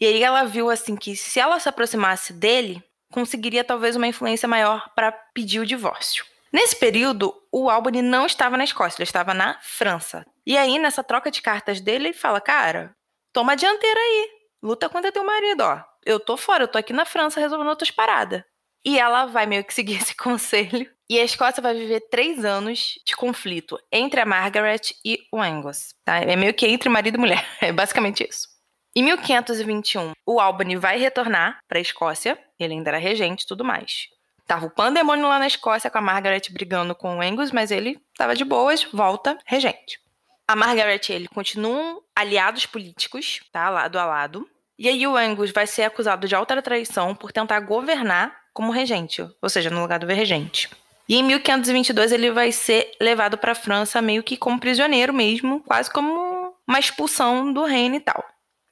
[0.00, 4.48] E aí ela viu assim que se ela se aproximasse dele, conseguiria talvez uma influência
[4.48, 6.24] maior para pedir o divórcio.
[6.52, 10.24] Nesse período, o Albany não estava na Escócia, ele estava na França.
[10.46, 12.94] E aí, nessa troca de cartas dele, ele fala: Cara,
[13.32, 14.28] toma a dianteira aí,
[14.62, 15.82] luta contra teu marido, ó.
[16.04, 18.42] Eu tô fora, eu tô aqui na França resolvendo outras paradas.
[18.84, 20.90] E ela vai meio que seguir esse conselho.
[21.10, 25.94] E a Escócia vai viver três anos de conflito entre a Margaret e o Angus.
[26.04, 26.18] Tá?
[26.18, 27.46] É meio que entre marido e mulher.
[27.60, 28.48] É basicamente isso.
[28.96, 32.38] Em 1521, o Albany vai retornar para a Escócia.
[32.58, 34.08] Ele ainda era regente e tudo mais.
[34.48, 38.00] Tava o pandemônio lá na Escócia com a Margaret brigando com o Angus, mas ele
[38.12, 40.00] estava de boas, volta regente.
[40.48, 43.68] A Margaret e ele continuam aliados políticos, tá?
[43.68, 44.48] Lado a lado.
[44.78, 49.22] E aí o Angus vai ser acusado de alta traição por tentar governar como regente,
[49.42, 50.70] ou seja, no lugar do regente.
[51.06, 55.60] E em 1522 ele vai ser levado para a França meio que como prisioneiro mesmo,
[55.60, 58.24] quase como uma expulsão do reino e tal.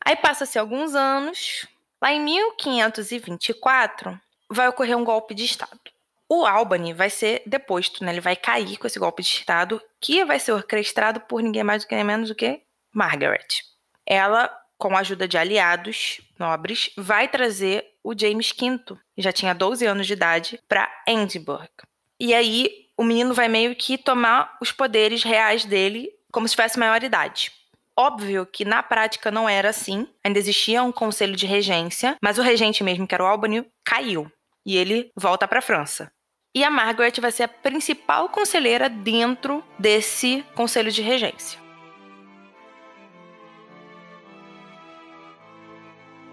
[0.03, 1.67] Aí passa-se alguns anos,
[2.01, 4.19] lá em 1524
[4.51, 5.81] vai ocorrer um golpe de estado.
[6.29, 8.13] O Albany vai ser deposto, né?
[8.13, 11.85] Ele vai cair com esse golpe de estado, que vai ser orquestrado por ninguém mais
[11.85, 13.63] do que menos do que Margaret.
[14.05, 19.55] Ela, com a ajuda de aliados nobres, vai trazer o James V, que já tinha
[19.55, 21.71] 12 anos de idade, para Edinburgh.
[22.19, 26.79] E aí o menino vai meio que tomar os poderes reais dele como se tivesse
[26.79, 27.53] maioridade.
[27.97, 32.43] Óbvio que na prática não era assim, ainda existia um conselho de regência, mas o
[32.43, 34.31] regente mesmo, que era o Albany, caiu
[34.67, 36.13] e ele volta para a França.
[36.53, 41.61] E a Margaret vai ser a principal conselheira dentro desse conselho de regência.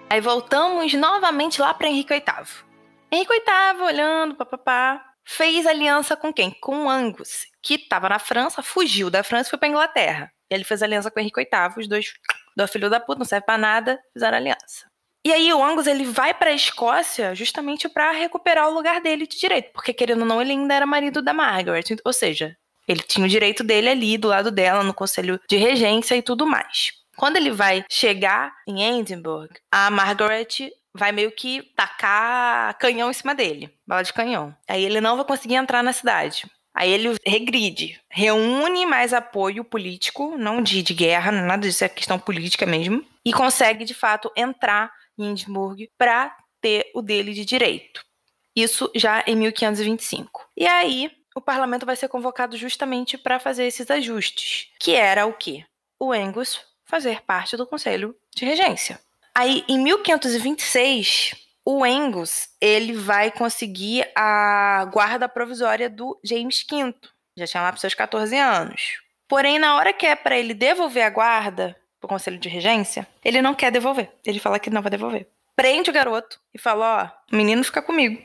[0.10, 2.24] Aí voltamos novamente lá para Henrique VIII.
[3.12, 6.52] Henrique VIII, olhando, papapá, fez aliança com quem?
[6.52, 10.32] Com Angus, que estava na França, fugiu da França e foi para Inglaterra.
[10.50, 12.14] E ele fez aliança com Henrique VIII, os dois
[12.56, 14.93] do filho da puta, não serve para nada, fizeram aliança.
[15.26, 19.26] E aí o Angus ele vai para a Escócia justamente para recuperar o lugar dele
[19.26, 22.58] de direito, porque querendo ou não ele ainda era marido da Margaret, ou seja,
[22.88, 26.46] ele tinha o direito dele ali do lado dela no conselho de regência e tudo
[26.46, 26.92] mais.
[27.16, 33.34] Quando ele vai chegar em Edinburgh, a Margaret vai meio que tacar canhão em cima
[33.34, 34.54] dele, bala de canhão.
[34.68, 36.46] Aí ele não vai conseguir entrar na cidade.
[36.76, 42.18] Aí ele regride, reúne mais apoio político, não de, de guerra, nada disso, é questão
[42.18, 48.04] política mesmo, e consegue de fato entrar Edimburgo para ter o dele de direito.
[48.56, 50.48] Isso já em 1525.
[50.56, 55.34] E aí o parlamento vai ser convocado justamente para fazer esses ajustes, que era o
[55.34, 55.66] quê?
[56.00, 59.00] O Angus fazer parte do Conselho de Regência.
[59.34, 61.34] Aí, em 1526,
[61.66, 66.94] o Angus ele vai conseguir a guarda provisória do James V.
[67.36, 69.02] Já tinha lá para seus 14 anos.
[69.28, 73.42] Porém, na hora que é para ele devolver a guarda pro Conselho de Regência, ele
[73.42, 74.12] não quer devolver.
[74.26, 75.26] Ele fala que não vai devolver.
[75.56, 78.22] Prende o garoto e fala: ó, menino fica comigo.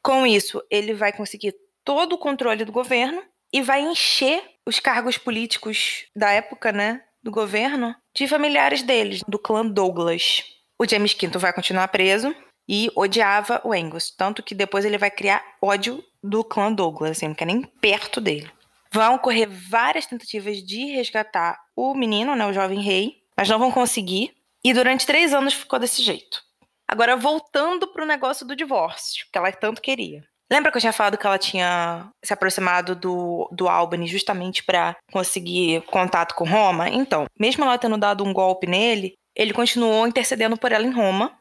[0.00, 1.52] Com isso, ele vai conseguir
[1.84, 3.20] todo o controle do governo
[3.52, 9.38] e vai encher os cargos políticos da época, né, do governo de familiares deles, do
[9.38, 10.44] clã Douglas.
[10.78, 12.32] O James V vai continuar preso
[12.68, 17.28] e odiava o Angus, tanto que depois ele vai criar ódio do clã Douglas, assim,
[17.28, 18.48] não quer nem perto dele.
[18.92, 23.70] Vão ocorrer várias tentativas de resgatar o menino, né, o jovem rei, mas não vão
[23.70, 24.34] conseguir.
[24.64, 26.42] E durante três anos ficou desse jeito.
[26.88, 30.24] Agora, voltando para o negócio do divórcio, que ela tanto queria.
[30.50, 34.96] Lembra que eu tinha falado que ela tinha se aproximado do, do Albany justamente para
[35.12, 36.88] conseguir contato com Roma?
[36.88, 41.32] Então, mesmo ela tendo dado um golpe nele, ele continuou intercedendo por ela em Roma.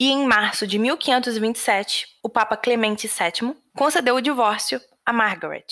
[0.00, 5.66] E em março de 1527, o Papa Clemente VII concedeu o divórcio a Margaret.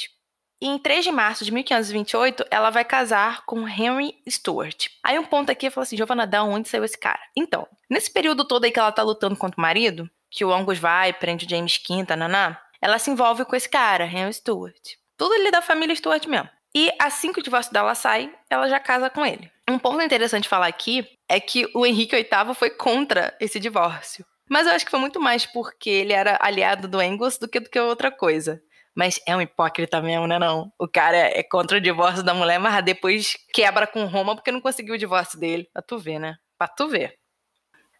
[0.62, 4.86] E em 3 de março de 1528, ela vai casar com Henry Stuart.
[5.02, 7.18] Aí um ponto aqui, eu falo assim, Giovanna, da onde saiu esse cara?
[7.36, 10.78] Então, nesse período todo aí que ela tá lutando contra o marido, que o Angus
[10.78, 14.94] vai, prende o James V, naná, ela se envolve com esse cara, Henry Stuart.
[15.18, 16.48] Tudo ele da família Stuart mesmo.
[16.72, 19.50] E assim que o divórcio dela sai, ela já casa com ele.
[19.68, 24.24] Um ponto interessante falar aqui é que o Henrique VIII foi contra esse divórcio.
[24.48, 27.58] Mas eu acho que foi muito mais porque ele era aliado do Angus do que
[27.58, 28.62] do que outra coisa.
[28.94, 30.72] Mas é um hipócrita mesmo, né não?
[30.78, 34.60] O cara é contra o divórcio da mulher, mas depois quebra com Roma porque não
[34.60, 35.68] conseguiu o divórcio dele.
[35.72, 36.36] Pra tu ver, né?
[36.58, 37.18] Pra tu ver.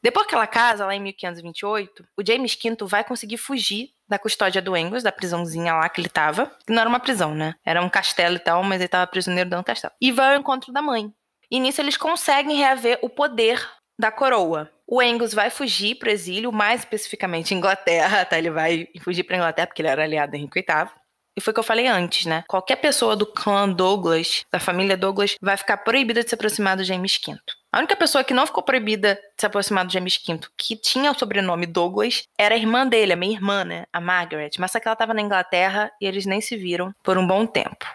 [0.03, 4.61] Depois que ela casa, lá em 1528, o James V vai conseguir fugir da custódia
[4.61, 6.47] do Angus, da prisãozinha lá que ele tava.
[6.67, 7.55] Que não era uma prisão, né?
[7.65, 9.95] Era um castelo e tal, mas ele tava prisioneiro dentro do castelo.
[10.01, 11.13] E vai ao encontro da mãe.
[11.49, 13.65] E nisso eles conseguem reaver o poder
[13.99, 14.71] da coroa.
[14.87, 18.39] O Angus vai fugir para o exílio, mais especificamente Inglaterra, tá?
[18.39, 21.03] Ele vai fugir para Inglaterra porque ele era aliado do Henrique VIII.
[21.37, 22.45] E foi o que eu falei antes, né?
[22.47, 26.85] Qualquer pessoa do clã Douglas, da família Douglas, vai ficar proibida de se aproximar do
[26.85, 27.39] James V.
[27.73, 31.11] A única pessoa que não ficou proibida de se aproximar do James V, que tinha
[31.11, 33.87] o sobrenome Douglas, era a irmã dele, a minha irmã, né?
[33.91, 34.51] A Margaret.
[34.59, 37.47] Mas só que ela estava na Inglaterra e eles nem se viram por um bom
[37.47, 37.87] tempo.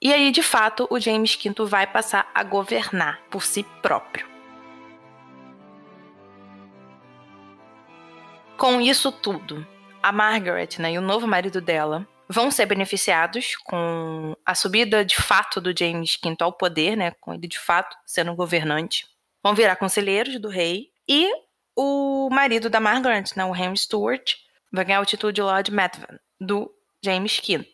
[0.00, 4.35] E aí, de fato, o James V vai passar a governar por si próprio.
[8.56, 9.66] Com isso tudo,
[10.02, 15.16] a Margaret né, e o novo marido dela vão ser beneficiados com a subida de
[15.16, 19.06] fato do James V ao poder, né, com ele de fato sendo governante.
[19.42, 21.30] Vão virar conselheiros do rei e
[21.76, 24.36] o marido da Margaret, né, o Henry Stuart,
[24.72, 26.72] vai ganhar o título de Lord Methven, do
[27.04, 27.68] James V.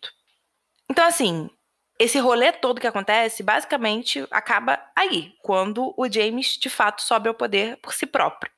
[0.90, 1.48] Então, assim,
[1.96, 7.34] esse rolê todo que acontece, basicamente, acaba aí, quando o James, de fato, sobe ao
[7.34, 8.50] poder por si próprio.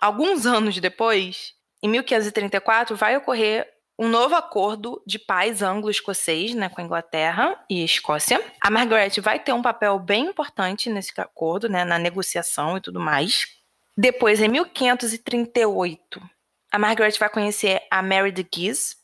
[0.00, 6.80] Alguns anos depois, em 1534, vai ocorrer um novo acordo de paz anglo-escocês né, com
[6.80, 8.42] a Inglaterra e Escócia.
[8.58, 12.98] A Margaret vai ter um papel bem importante nesse acordo, né, na negociação e tudo
[12.98, 13.46] mais.
[13.94, 16.18] Depois, em 1538,
[16.72, 18.96] a Margaret vai conhecer a Mary de Guise,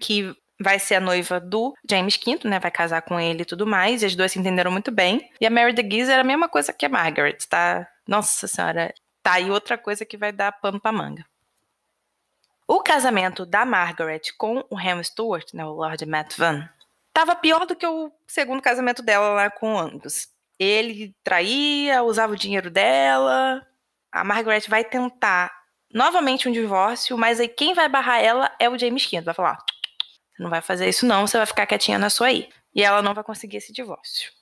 [0.00, 2.58] que vai ser a noiva do James V, né?
[2.58, 4.02] Vai casar com ele e tudo mais.
[4.02, 5.30] E as duas se entenderam muito bem.
[5.40, 7.86] E a Mary de Guise era a mesma coisa que a Margaret, tá?
[8.08, 8.92] Nossa senhora,
[9.30, 11.24] tá aí outra coisa que vai dar pano pra manga.
[12.66, 16.68] O casamento da Margaret com o Henry Stuart, né, o Lord Methven,
[17.08, 20.28] estava pior do que o segundo casamento dela lá com o Angus.
[20.58, 23.64] Ele traía, usava o dinheiro dela.
[24.10, 25.52] A Margaret vai tentar
[25.92, 29.20] novamente um divórcio, mas aí quem vai barrar ela é o James V.
[29.20, 29.58] Vai falar:
[30.30, 32.48] você não vai fazer isso, não, você vai ficar quietinha na sua aí.
[32.74, 34.32] E ela não vai conseguir esse divórcio.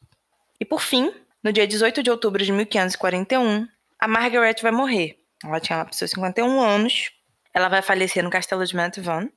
[0.58, 5.18] E por fim, no dia 18 de outubro de 1541, a Margaret vai morrer.
[5.44, 7.12] Ela tinha lá seus 51 anos
[7.58, 9.28] ela vai falecer no castelo de Mantvan.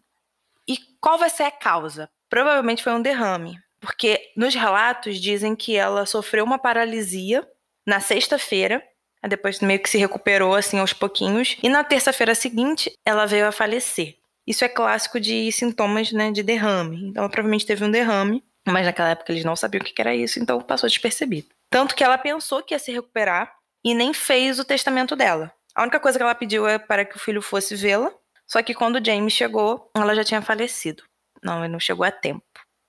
[0.67, 2.09] E qual vai ser a causa?
[2.29, 7.47] Provavelmente foi um derrame, porque nos relatos dizem que ela sofreu uma paralisia
[7.85, 8.81] na sexta-feira,
[9.27, 13.51] depois meio que se recuperou assim aos pouquinhos, e na terça-feira seguinte ela veio a
[13.51, 14.17] falecer.
[14.45, 17.09] Isso é clássico de sintomas né, de derrame.
[17.09, 20.15] Então, ela provavelmente teve um derrame, mas naquela época eles não sabiam o que era
[20.15, 21.47] isso, então passou despercebido.
[21.69, 23.51] Tanto que ela pensou que ia se recuperar
[23.83, 25.51] e nem fez o testamento dela.
[25.73, 28.11] A única coisa que ela pediu é para que o filho fosse vê-la,
[28.45, 31.03] só que quando James chegou, ela já tinha falecido.
[31.41, 32.43] Não, ele não chegou a tempo.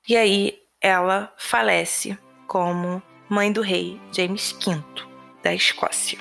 [0.09, 4.83] E aí ela falece como mãe do rei James V
[5.43, 6.19] da Escócia.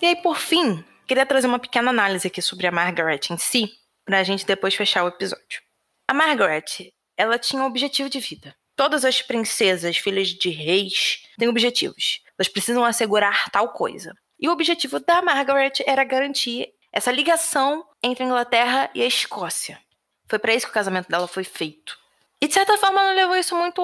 [0.00, 3.72] E aí, por fim, queria trazer uma pequena análise aqui sobre a Margaret em si,
[4.04, 5.62] para a gente depois fechar o episódio.
[6.06, 8.54] A Margaret, ela tinha um objetivo de vida.
[8.76, 12.20] Todas as princesas, filhas de reis, têm objetivos.
[12.38, 14.14] Elas precisam assegurar tal coisa.
[14.38, 19.80] E o objetivo da Margaret era garantir essa ligação entre a Inglaterra e a Escócia.
[20.28, 21.98] Foi para isso que o casamento dela foi feito.
[22.40, 23.82] E de certa forma ela levou isso muito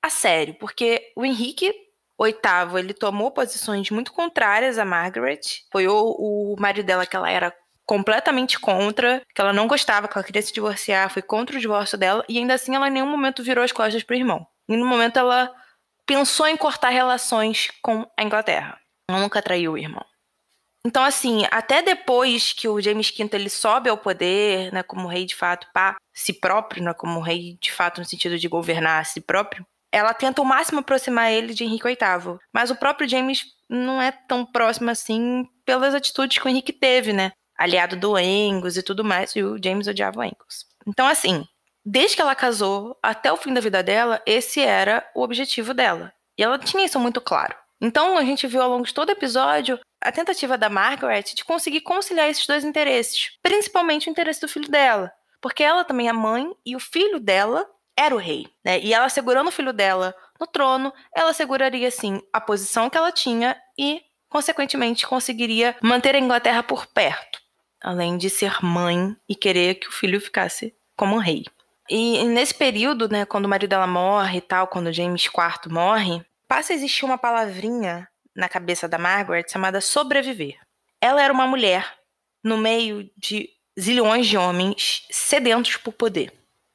[0.00, 1.74] a sério, porque o Henrique
[2.20, 5.40] VIII ele tomou posições muito contrárias a Margaret.
[5.72, 7.54] Foi o, o marido dela que ela era
[7.88, 11.96] completamente contra, que ela não gostava, que ela queria se divorciar, foi contra o divórcio
[11.96, 14.46] dela, e ainda assim ela em nenhum momento virou as costas pro irmão.
[14.68, 15.50] E no momento ela
[16.04, 18.78] pensou em cortar relações com a Inglaterra.
[19.08, 20.04] Ela nunca traiu o irmão.
[20.84, 25.24] Então, assim, até depois que o James V ele sobe ao poder, né, como rei
[25.24, 29.04] de fato, para si próprio, né, como rei de fato no sentido de governar a
[29.04, 32.38] si próprio, ela tenta o máximo aproximar ele de Henrique VIII.
[32.52, 37.14] Mas o próprio James não é tão próximo assim pelas atitudes que o Henrique teve,
[37.14, 37.32] né?
[37.58, 40.64] Aliado do Angus e tudo mais, e o James odiava o Angus.
[40.86, 41.44] Então, assim,
[41.84, 46.12] desde que ela casou até o fim da vida dela, esse era o objetivo dela.
[46.38, 47.54] E ela tinha isso muito claro.
[47.80, 51.44] Então, a gente viu ao longo de todo o episódio a tentativa da Margaret de
[51.44, 56.12] conseguir conciliar esses dois interesses, principalmente o interesse do filho dela, porque ela também é
[56.12, 58.78] mãe e o filho dela era o rei, né?
[58.80, 63.10] E ela segurando o filho dela no trono, ela seguraria sim a posição que ela
[63.10, 67.40] tinha e, consequentemente, conseguiria manter a Inglaterra por perto,
[67.82, 71.44] além de ser mãe e querer que o filho ficasse como um rei.
[71.88, 76.22] E nesse período, né, quando o marido dela morre e tal, quando James IV morre,
[76.46, 80.58] passa a existir uma palavrinha na cabeça da Margaret chamada sobreviver.
[81.00, 81.94] Ela era uma mulher
[82.44, 83.48] no meio de
[83.78, 86.32] zilhões de homens sedentos por poder.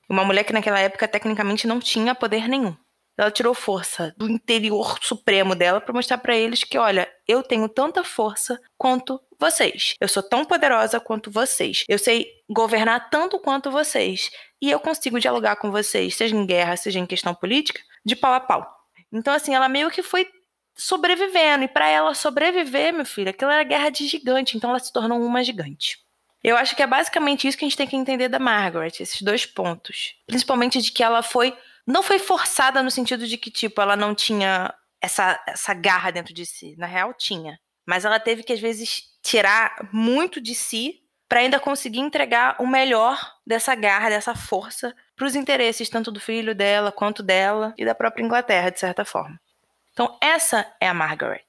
[0.09, 2.75] Uma mulher que naquela época tecnicamente não tinha poder nenhum.
[3.17, 7.69] Ela tirou força do interior supremo dela para mostrar para eles que, olha, eu tenho
[7.69, 9.95] tanta força quanto vocês.
[9.99, 11.83] Eu sou tão poderosa quanto vocês.
[11.87, 14.31] Eu sei governar tanto quanto vocês.
[14.61, 18.33] E eu consigo dialogar com vocês, seja em guerra, seja em questão política, de pau
[18.33, 18.67] a pau.
[19.11, 20.27] Então, assim, ela meio que foi
[20.75, 21.63] sobrevivendo.
[21.63, 24.57] E para ela sobreviver, meu filho, aquilo era guerra de gigante.
[24.57, 25.99] Então ela se tornou uma gigante.
[26.43, 29.21] Eu acho que é basicamente isso que a gente tem que entender da Margaret, esses
[29.21, 30.15] dois pontos.
[30.27, 31.55] Principalmente de que ela foi.
[31.85, 36.33] Não foi forçada no sentido de que, tipo, ela não tinha essa, essa garra dentro
[36.33, 36.75] de si.
[36.77, 37.59] Na real, tinha.
[37.85, 42.67] Mas ela teve que, às vezes, tirar muito de si para ainda conseguir entregar o
[42.67, 47.83] melhor dessa garra, dessa força, para os interesses tanto do filho dela quanto dela e
[47.83, 49.39] da própria Inglaterra, de certa forma.
[49.91, 51.45] Então, essa é a Margaret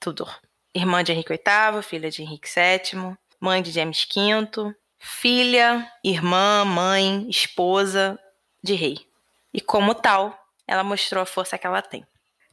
[0.00, 0.38] Tudor.
[0.74, 7.26] Irmã de Henrique VIII, filha de Henrique VII, mãe de James V, filha, irmã, mãe,
[7.28, 8.18] esposa
[8.62, 9.07] de rei.
[9.52, 12.04] E como tal, ela mostrou a força que ela tem.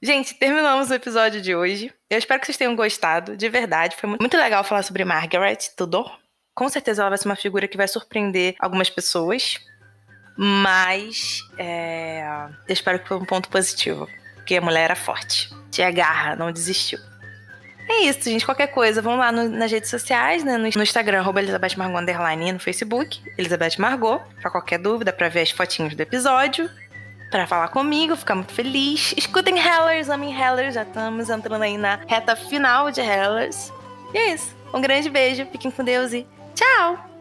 [0.02, 1.92] Gente, terminamos o episódio de hoje.
[2.10, 3.96] Eu espero que vocês tenham gostado, de verdade.
[3.96, 6.20] Foi muito legal falar sobre Margaret Tudor.
[6.54, 9.60] Com certeza ela vai ser uma figura que vai surpreender algumas pessoas.
[10.38, 12.24] Mas é...
[12.68, 14.08] eu espero que foi um ponto positivo.
[14.36, 15.50] Porque a mulher era forte.
[15.72, 17.00] Tinha garra, não desistiu.
[17.88, 18.46] É isso, gente.
[18.46, 20.58] Qualquer coisa, vão lá no, nas redes sociais, né?
[20.58, 25.30] No, no Instagram, arroba Elizabeth Margot Underline no Facebook, Elizabeth Margot, pra qualquer dúvida, pra
[25.30, 26.70] ver as fotinhos do episódio,
[27.30, 29.14] pra falar comigo, ficar muito feliz.
[29.18, 33.72] Escutem Hellers, amem Hellers, já estamos entrando aí na reta final de Hellers.
[34.14, 34.56] E é isso.
[34.74, 37.15] Um grande beijo, fiquem com Deus e tchau!